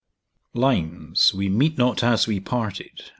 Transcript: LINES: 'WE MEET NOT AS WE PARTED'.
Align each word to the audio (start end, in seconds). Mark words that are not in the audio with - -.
LINES: 0.55 1.31
'WE 1.35 1.47
MEET 1.49 1.77
NOT 1.77 2.03
AS 2.03 2.25
WE 2.25 2.39
PARTED'. 2.39 3.03